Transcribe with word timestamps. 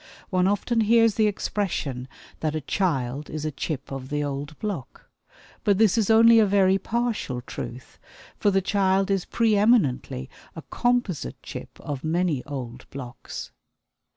One 0.31 0.47
often 0.47 0.81
hears 0.81 1.13
the 1.13 1.27
expression 1.27 2.07
that 2.39 2.55
a 2.55 2.61
child 2.61 3.29
is 3.29 3.45
a 3.45 3.51
chip 3.51 3.91
of 3.91 4.09
the 4.09 4.23
old 4.23 4.57
block; 4.57 5.11
but 5.63 5.77
this 5.77 5.95
is 5.95 6.09
only 6.09 6.39
a 6.39 6.45
very 6.47 6.79
partial 6.79 7.39
truth, 7.39 7.99
for 8.35 8.49
the 8.49 8.63
child 8.63 9.11
is 9.11 9.25
pre 9.25 9.55
eminently 9.55 10.27
a 10.55 10.63
composite 10.71 11.43
chip 11.43 11.79
of 11.81 12.03
many 12.03 12.43
old 12.45 12.89
blocks." 12.89 13.51